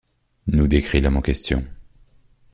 [0.47, 1.63] Nous décrit l’homme en question.